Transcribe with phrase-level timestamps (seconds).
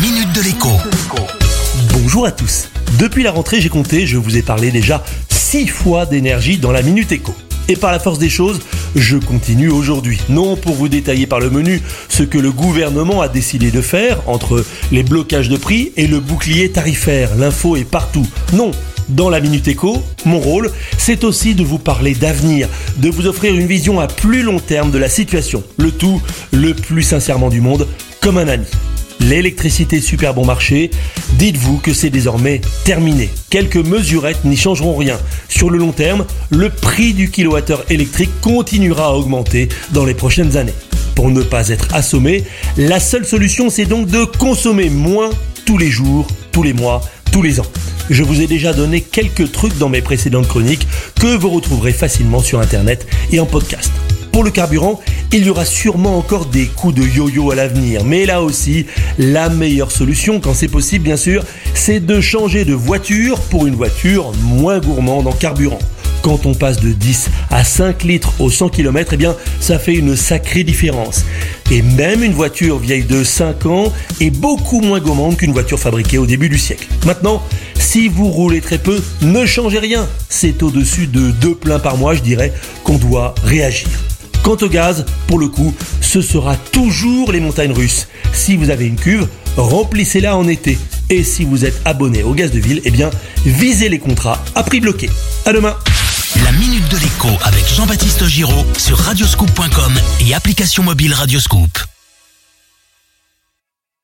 [0.00, 0.68] minute de l'écho.
[1.92, 2.68] Bonjour à tous.
[3.00, 6.82] Depuis la rentrée, j'ai compté, je vous ai parlé déjà 6 fois d'énergie dans la
[6.82, 7.34] Minute Éco.
[7.66, 8.60] Et par la force des choses,
[8.94, 10.20] je continue aujourd'hui.
[10.28, 14.20] Non pour vous détailler par le menu ce que le gouvernement a décidé de faire
[14.28, 17.34] entre les blocages de prix et le bouclier tarifaire.
[17.36, 18.26] L'info est partout.
[18.52, 18.70] Non,
[19.08, 22.68] dans la Minute Éco, mon rôle, c'est aussi de vous parler d'avenir,
[22.98, 25.64] de vous offrir une vision à plus long terme de la situation.
[25.76, 26.22] Le tout,
[26.52, 27.88] le plus sincèrement du monde,
[28.20, 28.66] comme un ami
[29.20, 30.90] l'électricité super bon marché,
[31.34, 33.30] dites-vous que c'est désormais terminé.
[33.50, 35.18] Quelques mesurettes n'y changeront rien.
[35.48, 40.56] Sur le long terme, le prix du kilowattheure électrique continuera à augmenter dans les prochaines
[40.56, 40.74] années.
[41.14, 42.44] Pour ne pas être assommé,
[42.76, 45.30] la seule solution c'est donc de consommer moins
[45.66, 47.00] tous les jours, tous les mois,
[47.32, 47.66] tous les ans.
[48.10, 50.86] Je vous ai déjà donné quelques trucs dans mes précédentes chroniques
[51.20, 53.90] que vous retrouverez facilement sur internet et en podcast.
[54.32, 55.00] Pour le carburant,
[55.32, 58.86] il y aura sûrement encore des coups de yo-yo à l'avenir, mais là aussi,
[59.18, 63.74] la meilleure solution, quand c'est possible bien sûr, c'est de changer de voiture pour une
[63.74, 65.78] voiture moins gourmande en carburant.
[66.22, 69.94] Quand on passe de 10 à 5 litres au 100 km, eh bien, ça fait
[69.94, 71.24] une sacrée différence.
[71.70, 76.18] Et même une voiture vieille de 5 ans est beaucoup moins gourmande qu'une voiture fabriquée
[76.18, 76.88] au début du siècle.
[77.06, 77.42] Maintenant,
[77.78, 80.08] si vous roulez très peu, ne changez rien.
[80.28, 83.88] C'est au-dessus de deux pleins par mois, je dirais, qu'on doit réagir.
[84.42, 88.08] Quant au gaz, pour le coup, ce sera toujours les montagnes russes.
[88.32, 90.78] Si vous avez une cuve, remplissez-la en été.
[91.10, 93.10] Et si vous êtes abonné au gaz de ville, eh bien,
[93.44, 95.10] visez les contrats à prix bloqué.
[95.46, 95.76] À demain
[96.44, 99.92] La Minute de l'écho avec Jean-Baptiste Giraud sur radioscoop.com
[100.26, 101.97] et application mobile Radioscoop.